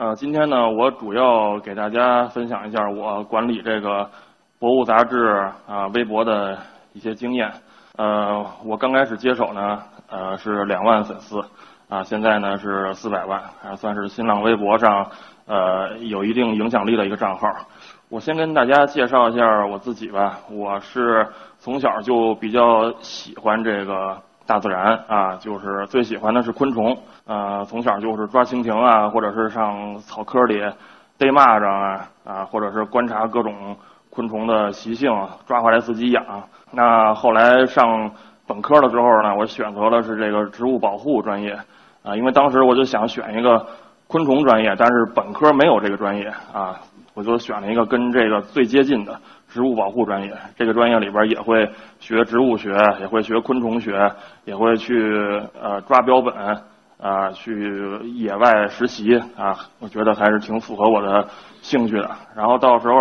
[0.00, 4.10] 呃，今天呢，我主要给大家分享一下我管理这个
[4.58, 5.26] 博物杂志
[5.68, 6.56] 啊微博的
[6.94, 7.52] 一些经验。
[7.98, 9.78] 呃，我刚开始接手呢，
[10.08, 11.38] 呃是两万粉丝，
[11.90, 15.06] 啊，现在呢是四百万，啊，算是新浪微博上
[15.44, 17.46] 呃有一定影响力的一个账号。
[18.08, 21.28] 我先跟大家介绍一下我自己吧，我是
[21.58, 24.16] 从小就比较喜欢这个。
[24.50, 30.58] 大自然啊，就是最喜欢的是昆虫，呃，从小就是抓蜻蜓啊，或者是上草坑里
[31.16, 33.76] 逮蚂蚱啊，啊，或者是观察各种
[34.10, 35.08] 昆虫的习性，
[35.46, 36.24] 抓回来自己养。
[36.72, 38.10] 那后来上
[38.44, 41.56] 本科的时候呢，我选择的是这个植物保护专业，
[42.02, 43.64] 啊，因为当时我就想选一个
[44.08, 46.74] 昆虫专业，但是本科没有这个专业啊，
[47.14, 49.16] 我就选了一个跟这个最接近的。
[49.50, 51.68] 植物保护专业，这个专业里边也会
[51.98, 54.10] 学植物学，也会学昆虫学，
[54.44, 54.94] 也会去
[55.60, 56.32] 呃抓标本，
[56.98, 61.26] 啊，去野外实习啊，我觉得还是挺符合我的
[61.62, 62.08] 兴趣的。
[62.36, 62.94] 然后到时候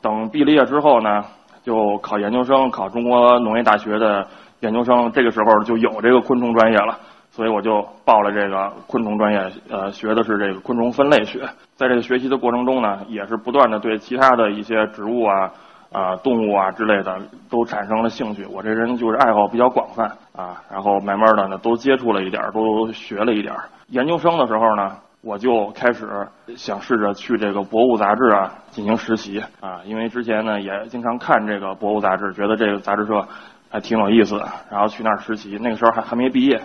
[0.00, 1.24] 等毕了业之后呢，
[1.64, 4.24] 就考研究生，考中国农业大学的
[4.60, 6.96] 研究生，这个时候就有这个昆虫专业了，
[7.30, 11.40] 所以我就报了这个昆虫专业，呃，学的是这个昆虫分类学。
[11.74, 15.50] 在这个学习的过程中呢，也是不断的对其他的一些植物啊。
[15.96, 18.44] 啊，动物啊之类的都产生了兴趣。
[18.52, 20.04] 我这人就是爱好比较广泛
[20.36, 23.54] 啊，然后慢慢的呢都接触了一点，都学了一点。
[23.88, 26.06] 研究生的时候呢，我就开始
[26.54, 33.26] 想试着去这个博物杂志啊进行实习啊，因为之前呢也经常看这个博物杂志，觉得这个杂志社
[33.70, 35.56] 还挺有意思的，然后去那儿实习。
[35.62, 36.60] 那个时候还还没毕业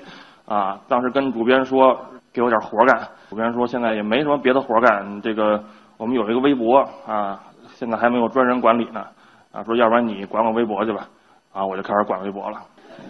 [0.46, 1.98] 啊，当时跟主编说
[2.34, 5.64] 给我点活干，主编说现在也没什么别的活干，这个
[5.98, 7.40] 我们有一个微博啊。
[7.74, 9.04] 现在还没有专人管理呢，
[9.52, 11.08] 啊，说要不然你管管微博去吧，
[11.54, 12.60] 啊，我就开始管微博了，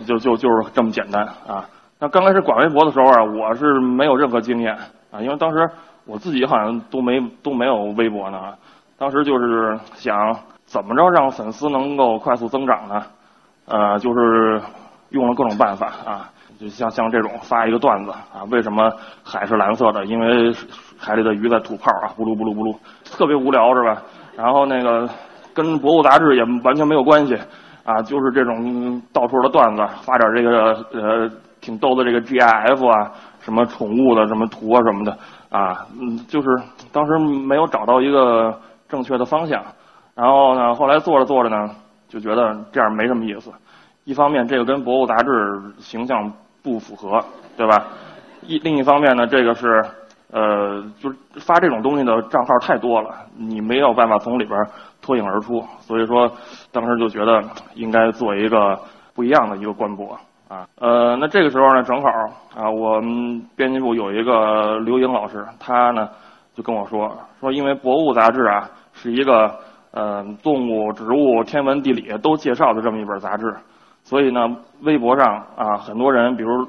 [0.06, 1.66] 就就就是这么简单啊。
[2.00, 4.74] 那刚开始管微博的时候啊，我是没有任何经验
[5.12, 5.70] 啊，因为当时
[6.06, 8.54] 我自己好像都没都没有微博呢，
[8.98, 13.04] 当时就是想怎么着让粉丝能够快速增长呢？
[13.68, 14.60] 呃，就是
[15.10, 16.30] 用了各种办法啊，
[16.60, 18.92] 就像像这种发一个段子啊，为什么
[19.24, 20.04] 海是蓝色的？
[20.06, 20.52] 因为
[20.98, 24.02] 海里的鱼在吐泡啊，咕噜咕噜咕噜，特别无聊是吧？
[24.36, 25.08] 然后那个
[25.54, 27.36] 跟博物杂志也完全没有关系，
[27.84, 31.30] 啊，就是这种到处的段子，发点这个呃
[31.60, 35.18] 挺逗的这个 GIF 啊，什么宠物的什么图啊什么的，
[35.50, 36.48] 啊，嗯，就是
[36.92, 38.58] 当时没有找到一个
[38.88, 39.64] 正确的方向，
[40.16, 41.70] 然后呢，后来做着做着呢，
[42.08, 43.52] 就觉得这样没什么意思。
[44.04, 45.30] 一方面，这个跟博物杂志
[45.80, 46.32] 形象
[46.64, 47.24] 不符合，
[47.56, 47.88] 对吧？
[48.48, 49.84] 一另一方面呢，这个是。
[50.34, 54.58] 呃，就是发这种东西的账号太多了，你没有办法从里边
[55.02, 56.32] 脱颖而出，所以说
[56.72, 57.44] 当时就觉得
[57.76, 58.80] 应该做一个
[59.14, 60.66] 不一样的一个官博啊。
[60.80, 62.08] 呃，那这个时候呢，正好
[62.56, 66.08] 啊，我们编辑部有一个刘英老师，他呢
[66.56, 69.54] 就跟我说说，因为博物杂志啊是一个
[69.92, 73.54] 呃动物、植物、天文、地理都介绍的这么一本杂志，
[74.06, 74.48] 所以呢，
[74.84, 75.28] 微博上
[75.58, 76.66] 啊很多人比如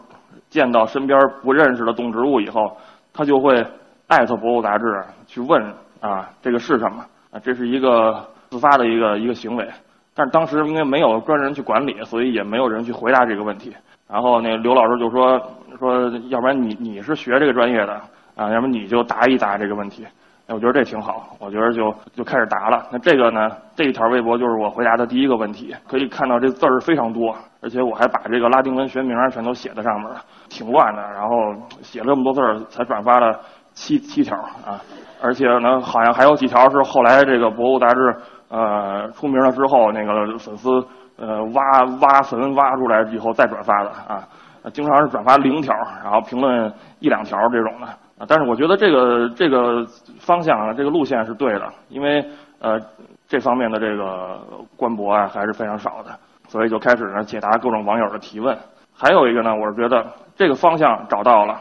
[0.50, 2.76] 见到身边不认识的动植物以后。
[3.12, 3.64] 他就会
[4.08, 4.84] 艾特博物杂志
[5.26, 5.62] 去问
[6.00, 7.38] 啊，这个是什么啊？
[7.40, 9.68] 这是一个自发的一个一个行为，
[10.14, 13.74] 但是当时因为没有专人去管理，所以也没有人去回答这个问题。
[14.08, 15.40] 然后那刘老师就说
[15.78, 18.00] 说，要不然你你是学这个专业的
[18.34, 20.06] 啊，要不你就答一答这个问题。
[20.48, 22.86] 哎，我觉得这挺好，我觉得就就开始答了。
[22.90, 25.74] 那这个呢，这一条微博就是我回答的第一个问题。
[25.88, 30.16] 可以看到这字儿非常多，而且我还把这个拉丁文学名全都写在上面了，
[30.48, 31.00] 挺乱的。
[31.12, 31.36] 然后
[31.82, 33.38] 写了这么多字儿，才转发了
[33.72, 34.80] 七七条啊。
[35.22, 38.16] 而且呢，好像还有几条是后来这个博物杂志
[38.48, 40.68] 呃出名了之后，那个粉丝
[41.16, 41.62] 呃挖
[42.00, 44.26] 挖坟挖出来以后再转发的啊。
[44.72, 47.86] 经常是转发零条，然后评论一两条这种的。
[47.86, 49.84] 啊但是我觉得这个这个
[50.20, 52.24] 方向啊，这个路线是对的，因为
[52.60, 52.78] 呃
[53.26, 54.40] 这方面的这个
[54.76, 56.10] 官博啊还是非常少的，
[56.52, 58.54] 所以就开始呢解答各种网友的提问。
[58.92, 61.58] 还有一个呢，我是觉得这个方向找到了，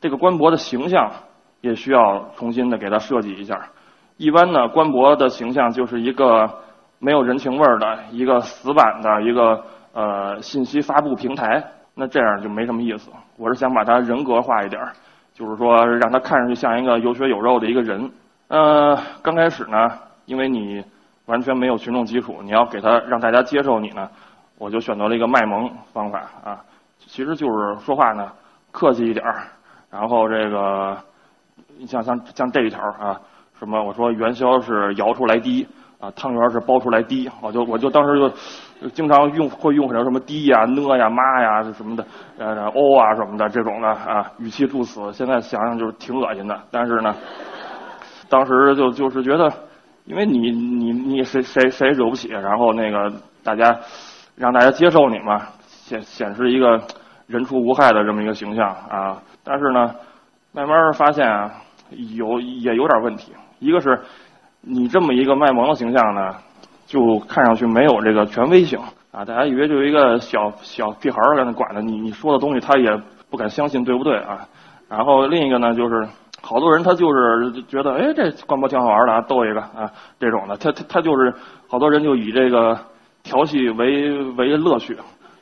[0.00, 1.12] 这个官博的形象
[1.60, 3.60] 也需要重新的给它设计一下。
[4.16, 6.50] 一般呢，官博的形象就是一个
[6.98, 9.62] 没有人情味儿的一个死板的一个
[9.92, 11.62] 呃信息发布平台，
[11.94, 13.10] 那这样就没什么意思。
[13.36, 14.80] 我是想把它人格化一点。
[15.34, 18.10] 就是说，让它看上去像一个有血有肉的一个人。
[18.48, 19.90] 呃，刚开始呢，
[20.26, 20.84] 因为你
[21.24, 24.10] 完全没有群众基础，你要给他让大家接受你呢，
[24.62, 26.60] 我就选择了一个卖萌方法啊。
[26.98, 28.30] 其实就是说话呢
[28.70, 29.42] 客气一点儿，
[29.90, 30.96] 然后这个
[31.86, 33.20] 像像像这一条啊，
[33.58, 35.66] 什么我说元宵是摇出来滴。
[36.02, 38.18] 啊，汤圆是包出来滴，我就我就当时
[38.80, 42.04] 就经常用会用上什么滴呀、呢呀、妈呀什么的，
[42.38, 45.12] 呃，哦啊什么的这种的啊，语气助词。
[45.12, 47.14] 现在想想就是挺恶心的，但是呢，
[48.28, 49.48] 当时就就是觉得，
[50.04, 53.12] 因为你你你谁谁谁惹不起，然后那个
[53.44, 53.72] 大家
[54.36, 56.80] 让大家接受你嘛，显显示一个
[57.26, 59.22] 人畜无害的这么一个形象啊。
[59.44, 59.94] 但是呢，
[60.52, 61.50] 慢慢发现啊，
[62.16, 63.32] 有也有点问题。
[63.58, 64.00] 一个是
[64.60, 66.34] 你这么一个卖萌的形象呢，
[66.86, 68.78] 就看上去没有这个权威性
[69.12, 72.88] 啊，大家以为就一个小小屁孩儿在那管着你，你说的东西他也
[73.30, 74.48] 不敢相信，对不对啊？
[74.88, 76.08] 然后另一个呢，就是
[76.40, 81.32] 好多人他就是觉得，哎，这官博挺好玩的啊，逗一个啊，这种的，他他他就是
[81.68, 82.78] 好多人就以这个
[83.22, 84.94] 调戏为为乐趣。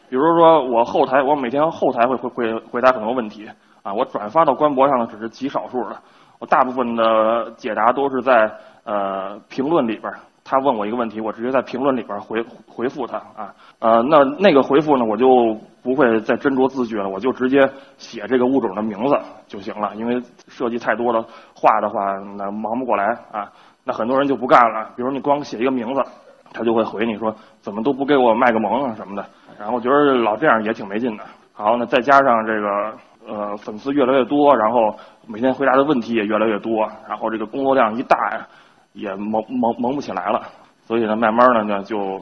[0.09, 3.49] 比如说我后台，我每天后台会会会回答很多问题
[3.82, 5.97] 啊，我转发到官博上的只是极少数的，
[6.38, 8.50] 我大部分的解答都是在
[8.85, 10.12] 呃评论里边。
[10.43, 19.17] 他问我一个问题，我直接在评论里边回回复他啊，呃，那那个回复呢，我就不会再斟酌字句了，我就直接写这个物种的名字
[19.47, 21.23] 就行了，因为涉及太多的
[21.55, 22.00] 话的话，
[22.37, 23.49] 那忙不过来啊。
[23.85, 26.03] 那很多人就不干了，比如你光写一个名字，
[26.52, 29.25] 他就会回你说怎么都不给我卖个萌啊什么的。
[29.58, 31.25] 然后我觉得老这样也挺没劲的。
[31.52, 32.93] 好，那再加上这个
[33.26, 34.94] 呃粉丝越来越多，然后
[35.26, 38.47] 每天回答的问题也越来越多，然后这个工作量一大呀。
[38.93, 40.43] 也萌萌萌不起来了，
[40.82, 42.20] 所以呢，慢慢的呢就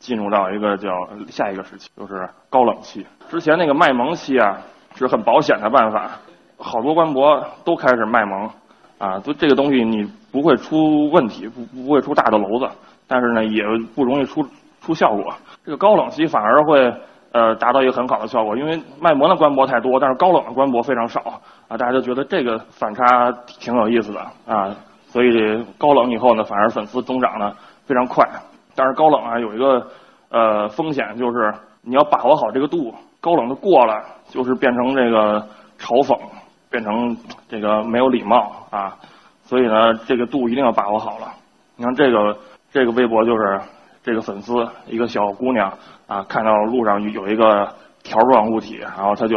[0.00, 0.90] 进入到一个叫
[1.28, 3.06] 下一个时期，就是高冷期。
[3.28, 4.58] 之前那个卖萌期啊，
[4.96, 6.10] 是很保险的办法，
[6.58, 8.50] 好多官博都开始卖萌，
[8.98, 12.74] 啊，就这个东西你不会出问题，不不会出大的篓子，
[13.08, 13.64] 但是呢也
[13.96, 14.46] 不容易出
[14.80, 15.34] 出效果。
[15.64, 16.94] 这个高冷期反而会
[17.32, 21.20] 呃达到一个很好的效果，因为卖萌的官博太多，但是高冷的官博非常少，
[21.66, 24.76] 啊，大家就觉得这个反差挺有意思的啊。
[25.08, 27.52] 所以高冷以后呢，反而粉丝增长呢
[27.86, 28.24] 非常快。
[28.76, 29.86] 但是高冷啊有一个
[30.28, 31.52] 呃风险，就是
[31.82, 32.94] 你要把握好这个度。
[33.20, 35.40] 高冷的过了，就是变成这个
[35.76, 36.16] 嘲讽，
[36.70, 37.16] 变成
[37.48, 38.94] 这个没有礼貌啊。
[39.42, 41.26] 所以呢，这个度一定要把握好了。
[41.74, 42.36] 你看这个
[42.70, 43.60] 这个微博就是
[44.02, 44.52] 这个粉丝
[44.86, 45.72] 一个小姑娘
[46.06, 47.68] 啊，看到路上有一个
[48.02, 49.36] 条状物体，然后她就。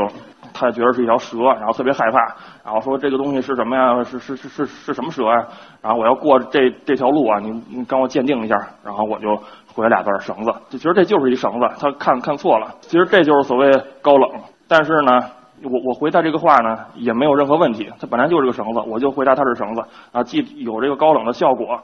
[0.53, 2.19] 她觉得是一条蛇，然后特别害怕，
[2.65, 4.03] 然后说这个东西是什么呀？
[4.03, 5.47] 是是是是是什么蛇呀？
[5.81, 8.55] 然后我要过这这条路啊，你你帮我鉴定一下。
[8.83, 9.33] 然后我就
[9.73, 11.67] 回了俩字绳子，就觉得这就是一绳子。
[11.79, 14.29] 她看看错了，其实这就是所谓高冷。
[14.67, 15.21] 但是呢，
[15.63, 19.81] 我我回答这个话呢也没有任何问题，它本来就是个绳子，我就回答它是绳子
[20.11, 21.79] 啊，既有这个高冷的效果，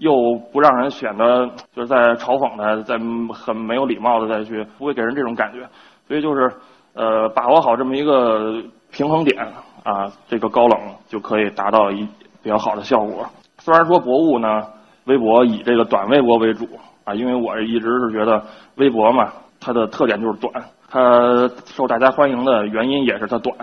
[0.00, 2.98] 又不让人显得就是在嘲讽他，在
[3.32, 5.60] 很没有礼貌的再去，不会给人这种感觉。
[6.08, 6.52] 所以就是。
[6.92, 8.60] 呃，把握好这么一个
[8.90, 9.46] 平衡点
[9.84, 10.76] 啊，这个高冷
[11.06, 12.04] 就可以达到一
[12.42, 13.24] 比较好的效果。
[13.58, 14.66] 虽然说博物呢，
[15.04, 16.66] 微博以这个短微博为主
[17.04, 18.42] 啊，因为我一直是觉得
[18.74, 20.52] 微博嘛，它的特点就是短，
[20.88, 23.56] 它受大家欢迎的原因也是它短。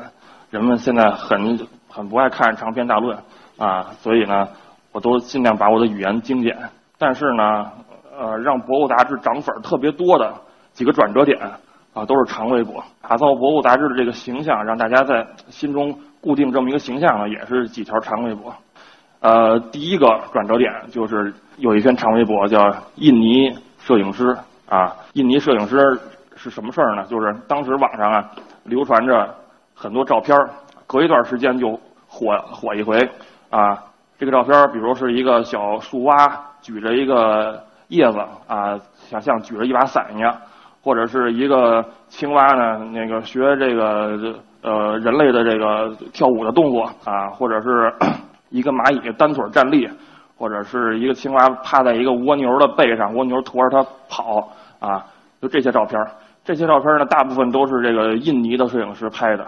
[0.50, 3.20] 人们现在很很不爱看长篇大论
[3.58, 4.48] 啊，所以呢，
[4.98, 6.58] 我都尽量把我的语言精简。
[6.98, 7.72] 但是呢，
[8.18, 10.34] 呃，让博物杂志涨粉特别多的
[10.74, 11.38] 几个转折点。
[11.94, 18.54] 啊，都是长微博，打造博物杂志的这个形象，让大家在心中固定这么一个形象呢，也是几条长微博。
[19.20, 24.38] 呃，第一个转折点就是有一篇长微博叫“印尼摄影师”
[24.70, 26.00] 啊，印尼摄影师
[26.36, 27.04] 是什么事儿呢？
[27.06, 28.32] 就是当时网上啊
[28.64, 29.34] 流传着
[29.74, 30.50] 很多照片儿，
[30.86, 33.10] 隔一段时间就火火一回
[33.50, 33.86] 啊。
[34.18, 36.16] 这个照片，比如是一个小树蛙
[36.62, 40.36] 举着一个叶子啊，像像举着一把伞一样。
[40.84, 47.94] 或者是一个青蛙呢，那个学这个呃人类的这个跳舞的动作啊，或者是
[48.52, 49.90] 一个蚂蚁单腿站立，
[50.38, 55.04] 或者是一个青蛙趴在一个蜗牛的背上，蜗牛驮着它跑啊，
[55.42, 56.00] 就这些照片。
[56.46, 59.46] 这些照片呢，大部分都是这个印尼的摄影师拍的。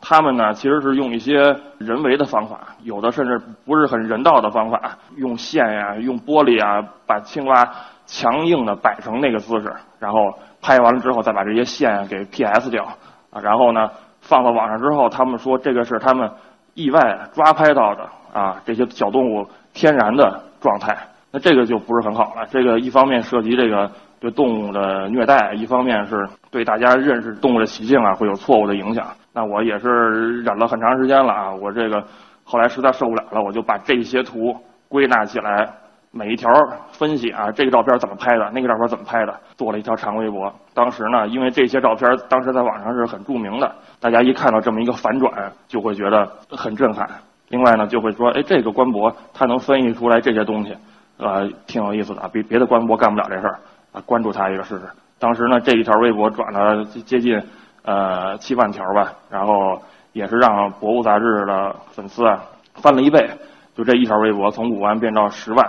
[0.00, 7.68] 他们呢，其实是用一些人为的方法，有的甚至不是很人道的方法，用线呀，用玻璃啊，把青蛙
[8.06, 10.18] 强硬的摆成那个姿势，然后。
[10.66, 12.84] 拍完了之后，再把这些线给 PS 掉
[13.30, 13.90] 啊，然后呢
[14.22, 16.30] 放到网上之后，他们说这个是他们
[16.72, 20.96] 意外抓拍到的啊，这些小动物天然的状态，
[21.30, 22.46] 那这个就不是很好了。
[22.46, 23.90] 这个一方面涉及这个
[24.24, 29.06] 对动物的虐待，一方面是对大家认识动物的习性啊会有错误的影响。
[29.34, 32.02] 那我也是忍了很长时间了啊，我这个
[32.42, 34.56] 后来实在受不了了，我就把这些图
[34.88, 35.68] 归纳起来。
[36.16, 36.48] 每一条
[36.92, 40.50] 分析啊，这个照片怎么拍的，那个照片怎么拍的，做了一条长微博。
[40.72, 47.04] 当时呢，因为这些照片当时在网上是很著名的，大家一看到这么一个反转，就会觉得很震撼。
[47.48, 50.76] 另外呢，就会说，哎，这个官博他能分析出来这些东西，
[51.18, 53.58] 呃，挺有意思的，比别的官博干不了这事儿
[53.94, 54.82] 啊，关注他一个试试。
[55.18, 57.40] 当时呢，这一条微博转了接近
[57.84, 59.80] 呃七万条吧，然后
[60.12, 62.42] 也是让博物杂志的粉丝啊
[62.74, 63.30] 翻了一倍。
[63.76, 65.64] 就这一条微博从五万变到十万，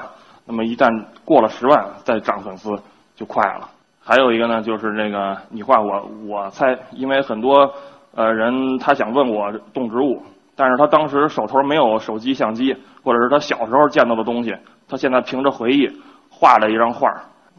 [0.46, 0.90] 那么一旦
[1.24, 2.70] 过了十万再涨粉丝
[3.16, 3.70] 就快了。
[4.04, 7.72] 还有一个呢，就是那个你画我我猜，因为很多
[8.14, 10.22] 呃人他想问我动植物，
[10.56, 14.56] 但是他当时手头没有手机相机，或者是他小时候见到的东西，
[14.88, 15.88] 他现在凭着回忆
[16.30, 17.10] 画了一张画，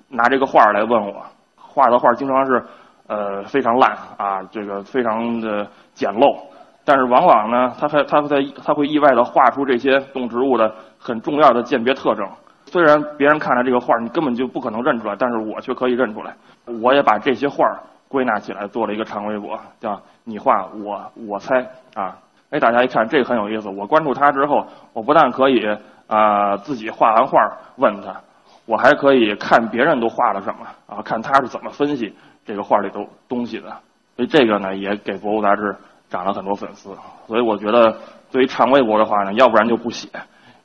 [0.09, 1.23] 拿这个画来问我，
[1.57, 2.65] 画的画经常是
[3.07, 6.37] 呃非常烂啊，这个非常的简陋，
[6.85, 12.27] 但是往往呢，他还他在他会意外的画出这些动植物的很重要的鉴别特征。
[12.67, 16.35] 虽然别人看了这个画，你根本就不可能认出来，但是我却可以认出来。
[16.83, 17.65] 我也把这些画
[18.09, 22.19] 归纳起来，做了一个长微博，叫“你画我我猜”啊。
[22.51, 23.69] 哎，大家一看这个很有意思。
[23.69, 25.65] 我关注他之后，我不但可以
[26.09, 27.39] 啊自己画完画
[27.77, 28.21] 问他，
[28.67, 33.69] 我还可以看别人都画了什么啊，看他是怎么分析这个画里头东西的。
[34.17, 35.77] 所以这个呢，也给博物杂志
[36.11, 36.91] 涨了很多粉丝。
[37.27, 37.97] 所以我觉得，
[38.31, 40.09] 对于长微博的话呢，要不然就不写。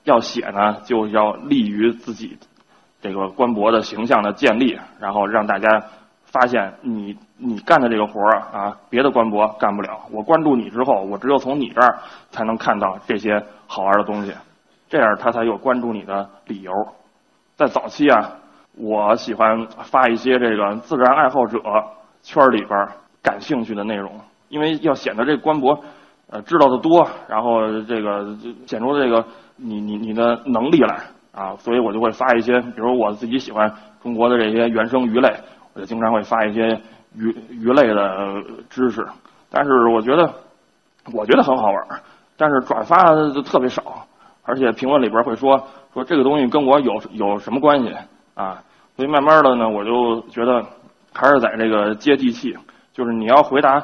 [0.03, 2.37] 要写呢，就要利于自己
[3.01, 5.83] 这个官博的形象的建立，然后让大家
[6.25, 9.99] 发现你你干的这个活儿啊，别的官博干不了。
[10.11, 11.99] 我关注你之后，我只有从你这儿
[12.31, 14.33] 才能看到这些好玩的东西，
[14.89, 16.71] 这样他才有关注你的理由。
[17.55, 18.33] 在早期啊，
[18.77, 21.59] 我喜欢发一些这个自然爱好者
[22.21, 22.87] 圈里边
[23.21, 24.11] 感兴趣的内容，
[24.49, 25.79] 因为要显得这官博
[26.29, 29.25] 呃知道的多，然后这个显出这个。
[29.63, 30.97] 你你你的能力来
[31.31, 35.31] 啊，所以我就会发一些，比如我自己喜欢中国的这些原生鱼类，
[35.75, 36.81] 我就经常会发一些
[37.13, 38.41] 鱼鱼类的
[38.71, 39.05] 知识。
[39.51, 40.33] 但是我觉得，
[41.13, 42.01] 我觉得很好玩，
[42.35, 43.83] 但是转发的特别少，
[44.43, 47.93] 而且评论里边会说说这个东西跟我有有什么关系
[48.35, 48.63] 啊？
[48.95, 50.63] 所以慢慢的呢，我就觉得
[51.13, 52.55] 还是在这个接地气，
[52.93, 53.83] 就是你要回答。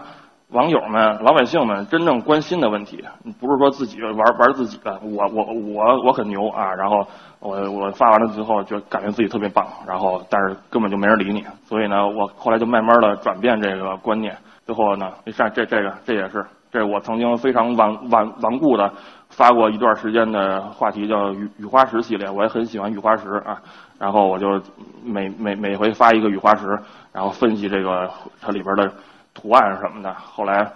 [0.51, 3.03] 网友们、老百姓们真正关心的问题，
[3.37, 6.73] 不是说自己玩玩自己的，我我我我很牛啊！
[6.73, 7.05] 然后
[7.41, 18.89] 我我发完了之后就感觉自己特别棒，然后但是根本就没人理你，所以呢，我后来就慢慢的转变这个观念，最后呢，这这这个这也是这是我曾经非常顽顽顽固的
[19.37, 23.61] 发过一段时间的话题叫雨雨花石系列，我也很喜欢雨花石啊，
[23.97, 24.61] 然后我就
[25.05, 26.65] 每每每回发一个雨花石，
[27.13, 28.09] 然后分析这个
[28.41, 28.91] 它里边的。
[29.39, 30.67] 图案什么的，后来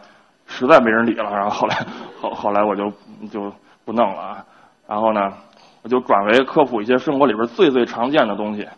[0.45, 1.75] 实在没人理了，然后后来
[2.21, 2.93] 后 后来我就
[3.31, 3.51] 就
[3.83, 4.45] 不弄了啊。
[4.87, 5.33] 然后呢，
[5.81, 8.69] 我就转为科普一些生活里边最最常见的东西。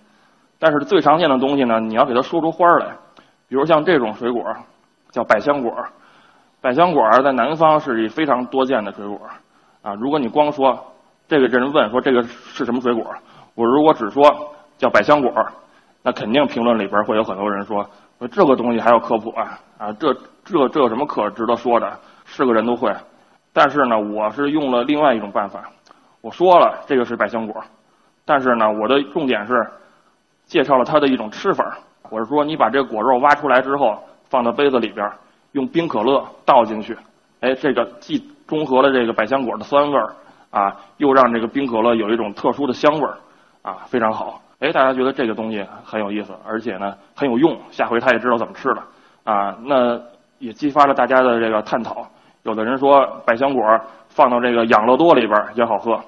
[0.57, 2.95] 但是最常见的东西呢，你要给它说出花来。
[3.49, 4.41] 比如像这种水果，
[5.11, 5.75] 叫百香果。
[6.61, 9.19] 百香果在南方是一非常多见的水果
[9.83, 9.93] 啊。
[9.93, 10.83] 如果你光说
[11.27, 13.05] 这个这人问说这个是什么水果，
[13.53, 14.25] 我如果只说
[14.79, 15.31] 叫百香果，
[16.01, 17.87] 那肯定评论里边会有很多人说。
[18.19, 19.91] 说这个东西还要科普啊啊！
[19.99, 20.13] 这
[20.45, 21.99] 这这有什么可值得说的？
[22.23, 22.93] 是个人都会。
[23.51, 25.69] 但是呢，我是用了另外一种办法。
[26.21, 27.61] 我说了，这个是百香果，
[28.23, 29.53] 但是呢，我的重点是
[30.45, 31.77] 介绍了它的一种吃法。
[32.09, 33.99] 我是说，你把这个果肉挖出来之后，
[34.29, 35.11] 放到杯子里边，
[35.53, 36.95] 用冰可乐倒进去，
[37.43, 40.15] 哎，这个既中和了这个百香果的酸味儿
[40.49, 43.17] 啊，又让这个冰可乐有一种特殊的香味儿
[43.61, 44.41] 啊，非常好。
[44.59, 48.83] 哎，大家觉得这个东西很有意思，而且呢很有用，下回他也知道怎么吃了
[49.25, 49.57] 啊。
[49.65, 49.99] 那
[50.39, 52.07] 也激发了大家的这个探讨。
[52.43, 53.61] 有的人说百香果
[54.07, 55.99] 放到这个养乐多里边也好喝，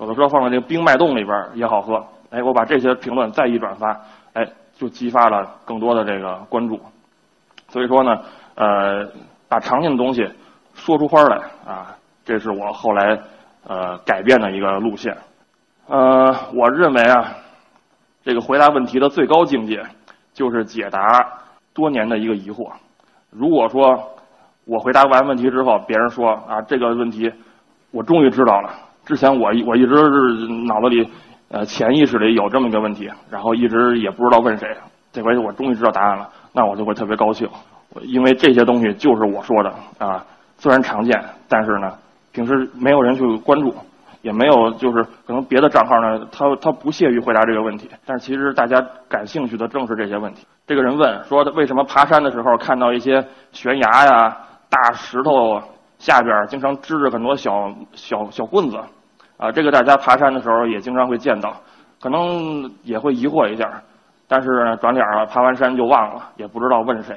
[0.00, 2.04] 有的说放到这个冰脉冻里边也好喝。
[2.30, 4.00] 哎，我把这些评论再一转发，
[4.32, 6.80] 哎，就激发了更多的这个关注。
[7.68, 8.18] 所以说呢，
[8.56, 9.06] 呃，
[9.48, 10.28] 把常见的东西
[10.84, 13.16] 说出花来啊，这是我后来
[13.68, 15.16] 呃改变的一个路线。
[15.86, 17.36] 呃，我认为啊。
[18.24, 19.82] 这个回答问题的最高境界，
[20.32, 21.00] 就是解答
[21.74, 22.70] 多年的一个疑惑。
[23.30, 23.98] 如果说
[24.64, 27.28] 我回答完问题之后，别人说啊这个问题
[27.90, 28.70] 我终于知道了，
[29.04, 31.10] 之前我我一直是脑子里
[31.48, 34.68] 呃潜意识里有这么一个问题，然后一直也不知道问谁，
[35.10, 37.48] 这回我终于知道答案了，那我就会特别高兴，
[38.02, 40.24] 因为这些东西就是我说的啊，
[40.62, 41.92] 虽然常见，但是呢
[42.30, 43.74] 平时没有人去关注。
[44.22, 47.90] 也没有，就是可能别的账号呢，他他不屑于回答这个问题。
[48.06, 50.46] 但是其实大家感兴趣的正是这些问题。
[50.64, 54.36] 这个人问说，为什么爬山的时候看到一些悬崖呀、
[54.70, 55.60] 大石头
[55.98, 58.78] 下边经常支着很多小小小棍子？
[59.38, 61.56] 啊，这个大家爬山的时候也经常会见到，
[62.00, 63.68] 可能也会疑惑一下。
[64.28, 67.16] 但是转脸了，爬完山就忘了，也不知道问谁，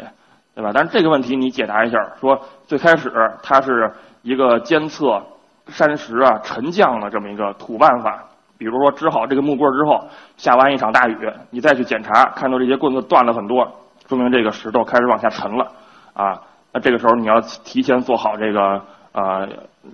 [0.56, 0.72] 对吧？
[0.74, 3.12] 但是这个问题你解答一下，说最开始
[3.44, 3.92] 它是
[4.24, 5.22] 一个监测。
[5.68, 8.24] 山石啊沉降的这么一个土办法，
[8.56, 10.08] 比如说支好这个木棍之后，
[10.38, 11.18] 下完一场大雨，
[11.50, 13.68] 你再去检查，看到这些棍子断了很多，
[14.08, 15.72] 说明这个石头开始往下沉了，
[16.14, 16.40] 啊，
[16.72, 18.80] 那这个时候你要提前做好这个
[19.14, 19.48] 呃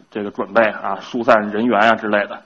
[0.10, 2.38] 这个准备啊，疏散人员啊之类的。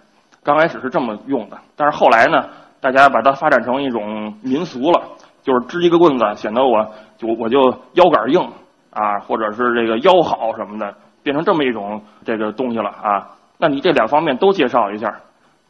[0.43, 2.47] 刚开始是这么用的，但是后来呢，
[2.79, 5.01] 大家把它发展成一种民俗了，
[5.45, 6.85] 就是支一个棍子，显得我
[7.17, 8.41] 就我就腰杆硬
[8.89, 13.29] 啊，或者是这个腰好什么的，变成这么一种这个东西了啊。
[13.57, 15.15] 那你这两方面都介绍一下，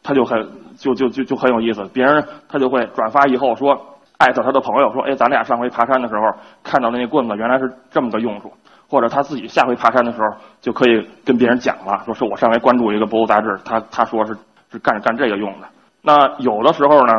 [0.02, 3.78] 他就很就就就就很有意思，别人他就会转发以后说
[4.18, 6.22] 艾特他的朋友说，哎，咱俩上回爬山的时候
[6.64, 8.50] 看到的那棍子原来是这么个用处。
[8.88, 10.28] 或者他自己下回爬山的时候，
[10.60, 14.36] 就可以跟别人讲了，说是我上回关注一个博物杂志，他他说是
[14.70, 15.66] 是干干这个用的。
[16.02, 17.12] 那有的时候呢，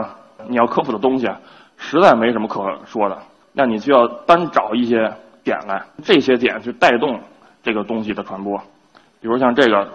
[0.48, 1.30] 你要科普的东西，
[1.78, 3.18] 实在没什么可说的，
[3.54, 5.12] 那你就要单找一些
[5.44, 7.20] 点来，这些点去带动
[7.64, 8.58] 这个东西的传播。
[9.22, 9.88] 比如像这个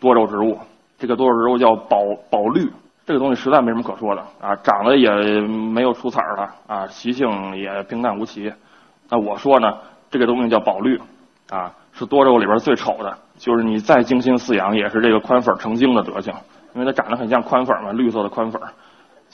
[0.00, 0.58] 多肉植物，
[0.98, 1.98] 这个多肉植物叫宝
[2.30, 2.70] 宝绿，
[3.04, 5.10] 这个东西实在没什么可说的啊，长得也
[5.40, 8.52] 没有出彩儿的啊，习性也平淡无奇。
[9.08, 9.78] 那我说呢，
[10.10, 11.00] 这个东西叫宝绿。
[11.50, 16.32] 啊，是多肉里边最丑的，就是你再精心饲养，也是这个宽粉成精的德行，
[16.72, 18.72] 因为它长得很像宽粉嘛，绿色的宽粉儿。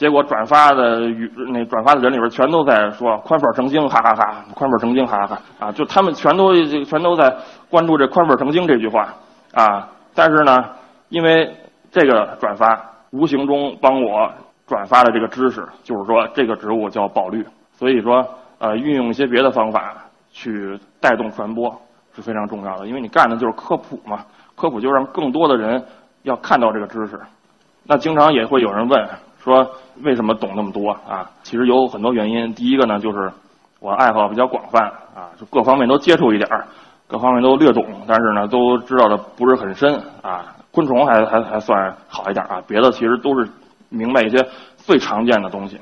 [0.01, 5.73] 结果转发的与那转发的人里边全都在说宽粉成精，哈哈哈，宽粉成精，哈哈哈啊！
[5.73, 6.55] 就他们全都
[6.87, 7.37] 全都在
[7.69, 9.15] 关注这宽粉成精这句话
[9.53, 9.91] 啊。
[10.15, 10.71] 但是呢，
[11.11, 11.55] 因为
[11.91, 12.81] 这个转发
[13.11, 14.33] 无形中帮我
[14.67, 18.27] 转发了这个知识，就是说这个植物叫宝绿，所以说
[18.59, 19.97] 呃，运用一些别的方法
[20.31, 21.79] 去带动传播。
[22.17, 24.25] 是非常重要的，因为你干的就是科普嘛，
[24.57, 25.85] 科普就让更多的人
[26.23, 27.21] 要看到这个知识。
[27.85, 29.09] 那经常也会有人问
[29.43, 29.67] 说，
[30.03, 31.31] 为什么懂那么多啊？
[31.43, 32.53] 其实有很多原因。
[32.55, 33.33] 第一个呢，就是
[33.81, 36.67] 我爱好比较广泛啊，就各方面都接触一点儿，
[37.09, 40.57] 各方面都略懂，但是呢，都知道的不是很深啊。
[40.73, 43.51] 昆虫还还还算好一点啊，别的其实都是
[43.89, 44.39] 明白一些
[44.77, 45.81] 最常见的东西。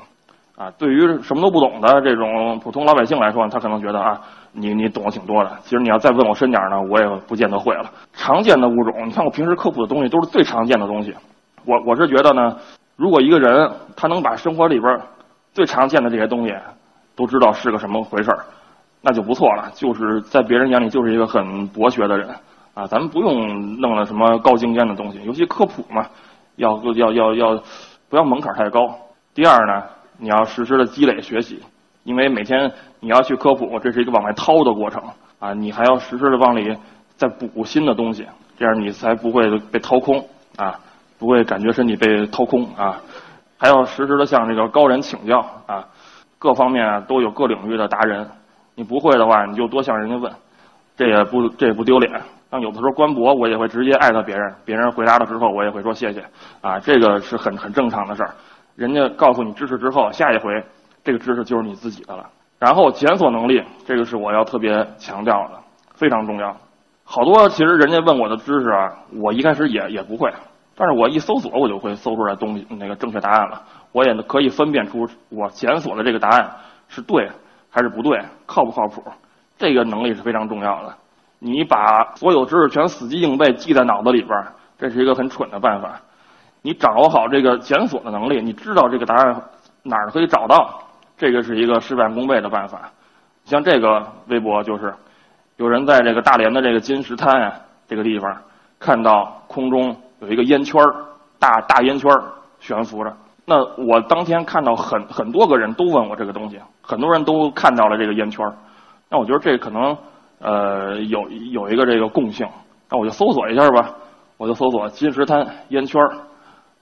[0.57, 4.19] 啊，对于什么都不懂的这种普通老百姓来说，他可能觉得啊，
[4.51, 5.51] 你你懂得挺多的。
[5.61, 7.89] 其实你要再问我深点呢，我也不见得会了。
[8.11, 11.15] 常见的物种，你看我平时科普的东西都是最常见的东西。
[11.65, 12.57] 我我是觉得呢，
[12.99, 14.99] 如果一个人他能把生活里边
[15.53, 16.53] 最常见的这些东西
[17.15, 18.43] 都知道是个什么回事儿，
[19.01, 19.71] 那就不错了。
[19.73, 22.29] 就是在别人眼里就是一个很博学的人
[22.73, 22.85] 啊。
[22.85, 26.05] 咱们不用弄了什么高精尖的东西，尤其科普嘛，
[26.57, 27.63] 要要要要
[28.09, 28.93] 不要门槛太高。
[29.33, 29.83] 第二呢。
[30.21, 31.63] 你要实时的积累学习，
[32.03, 35.01] 因为每天你要去科普，这是一个往外掏的过程
[35.39, 35.53] 啊！
[35.53, 36.75] 你还要实时的往里
[37.15, 40.77] 再补新的东西，这样你才不会被掏空啊，
[41.19, 43.01] 不会感觉身体被掏空啊！
[43.57, 45.85] 还要实时的向这个高人请教啊，
[46.39, 48.25] 各方面都有各领域的达人，
[48.73, 50.31] 你不会的话，你就多向人家问，
[50.95, 52.21] 这也不这也不丢脸。
[52.49, 56.23] 像有的时候官博，我也会直接艾特别人，别人回答了之后，我也会说谢谢
[56.61, 58.33] 啊，这个是很很正常的事儿。
[58.75, 60.63] 人家告诉你知识之后，下一回
[61.03, 62.25] 这个知识就是你自己的了。
[62.57, 65.59] 然后检索能力，这个是我要特别强调的，
[65.95, 66.55] 非常重要。
[67.03, 70.31] 好多其实人家问我的知识啊，我一开始也也不会，
[70.79, 73.61] 但是我一搜索，我就会搜出来东西那个正确答案了。
[73.91, 76.49] 我也可以分辨出我检索的这个答案
[76.87, 77.29] 是对
[77.69, 79.03] 还是不对，靠不靠谱。
[79.57, 80.95] 这个能力是非常重要的。
[81.39, 84.31] 你把所有知识全死记硬背记在脑子里边，
[84.77, 85.99] 这是一个很蠢的办法。
[86.61, 89.41] 你掌握好这个检索的能力，你知道这个答案
[89.83, 90.81] 哪儿可以找到，
[91.17, 92.89] 这个是一个事半功倍的办法。
[93.43, 94.93] 像这个微博就是，
[95.57, 97.53] 有人在这个大连的这个金石滩啊
[97.85, 98.41] 这个地方，
[98.79, 101.05] 看到空中有一个烟圈儿，
[101.39, 102.23] 大大烟圈儿
[102.59, 103.15] 悬浮着。
[103.45, 108.53] 那我当天看到很很多个人都问我这个东西，很多人都看到了这个烟圈儿。
[109.09, 109.97] 那我觉得这可能
[110.39, 112.47] 呃有有一个这个共性，
[112.89, 113.95] 那我就搜索一下吧，
[114.37, 116.17] 我就搜索金石滩烟圈儿。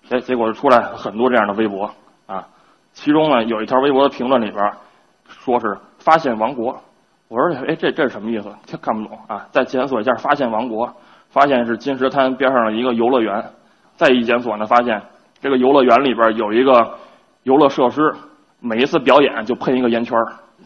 [0.09, 1.89] 哎，结果出来很多这样的微博
[2.27, 2.47] 啊，
[2.93, 4.73] 其中呢有一条微博的评论里边，
[5.27, 6.77] 说是发现王国，
[7.27, 8.49] 我说哎这这是什么意思？
[8.81, 9.45] 看不懂啊！
[9.51, 10.93] 再检索一下，发现王国，
[11.29, 13.43] 发现是金石滩边上的一个游乐园，
[13.95, 15.01] 再一检索呢，发现
[15.41, 16.93] 这个游乐园里边有一个
[17.43, 18.13] 游乐设施，
[18.59, 20.17] 每一次表演就喷一个烟圈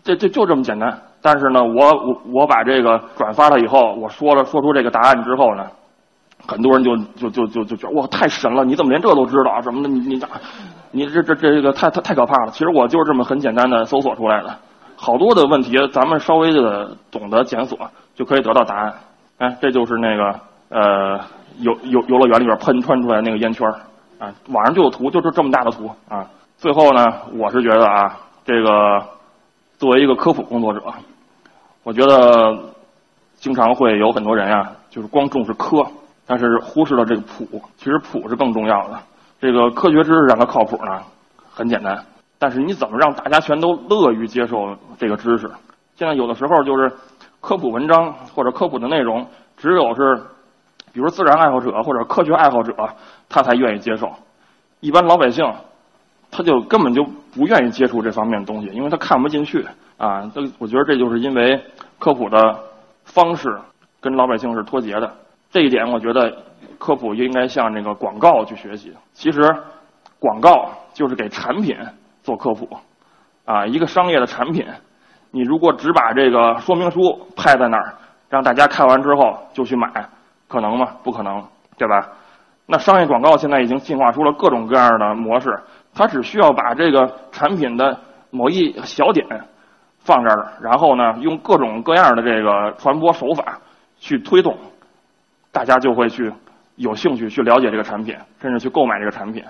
[0.03, 1.01] 这这就这么简单。
[1.21, 5.65] 但是呢，我我我把这个转发了以后，我说了说出这个答案之后呢。
[6.47, 8.65] 很多人就就就就就觉得哇太神了！
[8.65, 9.87] 你怎么连这都知道什么的？
[9.87, 10.19] 你你
[10.89, 12.51] 你这这这个太太太可怕了！
[12.51, 14.57] 其实我就是这么很简单的搜索出来的，
[14.95, 17.77] 好多的问题咱们稍微的懂得检索
[18.15, 18.93] 就可以得到答案。
[19.37, 20.39] 哎，这就是那个
[20.71, 21.19] 呃
[21.59, 23.69] 游游游乐园里边喷穿出来那个烟圈
[24.17, 26.25] 啊，网上就有图，就是这么大的图啊。
[26.57, 27.03] 最后呢，
[27.37, 29.05] 我是觉得啊，这个
[29.77, 30.81] 作为一个科普工作者，
[31.83, 32.57] 我觉得
[33.35, 35.85] 经常会有很多人啊，就是光重视科。
[36.27, 38.97] 但是忽视了这个普，其实普是更重要的。
[39.41, 41.01] 这个科学知识让它靠谱呢，
[41.51, 42.01] 很简单。
[42.39, 45.51] 但是你怎么让大家全都乐于接受这个知识？
[45.95, 46.89] 现在有的时候就是
[47.41, 50.21] 科普文章或者科普的内容，只有是，
[50.93, 52.73] 比如自然爱好者或者科学爱好者，
[53.29, 54.11] 他才愿意接受。
[54.79, 55.45] 一般老百姓
[56.29, 59.65] 他就根本就不愿意接触这方面的东西，因为他看不进去
[59.97, 60.29] 啊。
[60.33, 61.63] 这我觉得这就是因为
[61.99, 62.59] 科普的
[63.05, 63.47] 方式
[63.99, 65.11] 跟老百姓是脱节的。
[65.51, 66.33] 这一点，我觉得
[66.79, 68.93] 科普应该向这个广告去学习。
[69.11, 69.41] 其实，
[70.17, 71.77] 广告就是给产品
[72.23, 72.69] 做科普
[73.43, 73.65] 啊。
[73.65, 74.65] 一个商业的产品，
[75.29, 76.99] 你如果只把这个说明书
[77.35, 77.95] 拍在那儿，
[78.29, 79.91] 让大家看完之后就去买，
[80.51, 80.97] 可能吗？
[81.01, 81.41] 不可能，
[81.77, 82.09] 对吧？
[82.65, 85.57] 那商业广告现在已经进化出了各种各样的模式，
[85.93, 87.97] 它只需要把这个产品的
[88.29, 89.25] 某一小点
[89.99, 93.59] 放这儿，然后呢，用各种各样的这个传播手法
[93.97, 94.57] 去推动。
[95.53, 96.31] 大家就会去
[96.75, 99.43] 有兴趣去了解这个产品，甚至去购买这个产品。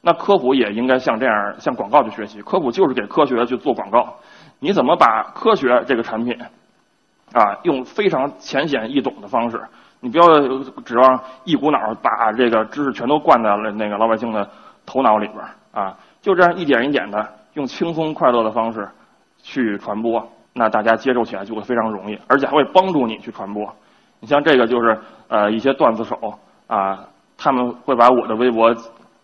[0.00, 2.40] 那科普也应该像这样向广告去学习。
[2.40, 4.16] 科普就是给科学去做广告。
[4.60, 6.34] 你怎么把科学这个产品
[7.34, 9.62] 啊，用非常浅显易懂的方式？
[10.00, 10.24] 你不要
[10.84, 14.48] 指望一股脑儿把这个知识全都灌在了那个老百姓的
[14.86, 15.96] 头脑里边儿啊。
[16.20, 18.88] 就这样一点一点的用轻松快乐的方式
[19.38, 23.70] 去传播，那大家接受起来就会非常容易，而且还会帮助你去传播。
[24.20, 26.16] 你像这个就是呃一些段子手
[26.66, 27.06] 啊，
[27.38, 28.74] 他们会把我的微博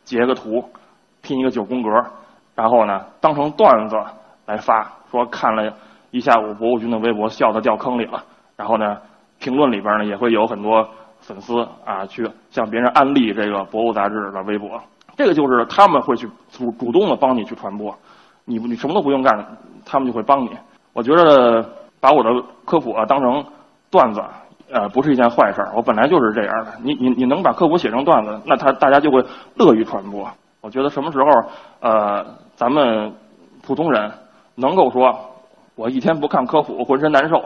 [0.05, 0.65] 截个图，
[1.21, 1.91] 拼一个九宫格，
[2.55, 3.97] 然后呢当成段子
[4.47, 5.71] 来发，说看了
[6.11, 8.23] 一下午博物君的微博，笑得掉坑里了。
[8.57, 8.97] 然后呢
[9.39, 10.87] 评论里边呢也会有很多
[11.21, 14.81] 粉丝啊去向别人安利这个博物杂志的微博，
[15.17, 17.95] 这个就是他们会去主主动的帮你去传播，
[18.45, 19.47] 你你什么都不用干，
[19.85, 20.51] 他们就会帮你。
[20.93, 21.69] 我觉得
[22.01, 22.31] 把我的
[22.65, 23.45] 科普啊当成
[23.91, 24.23] 段子。
[24.69, 25.71] 呃，不是一件坏事儿。
[25.77, 26.75] 我本来就是这样的。
[26.83, 30.29] 你你你能把科普写成段子，那他大家就会乐于传播。
[30.61, 31.25] 我觉得什么时候
[31.79, 33.15] 呃，咱们
[33.63, 34.11] 普通人
[34.57, 35.17] 能够说，
[35.77, 37.41] 我一天不看科普浑身难受。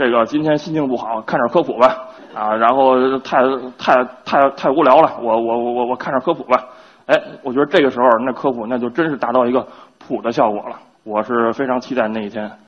[0.00, 2.08] 这个今天心情不好，看点科普吧。
[2.34, 3.36] 啊，然后太
[3.76, 6.56] 太太太无聊了，我我我我看点科普吧。
[7.04, 9.66] 哎，我觉得这个时候那科普那就真是达到一个
[9.98, 10.76] 普的效果了。
[11.04, 12.50] 我是非常期待那一天。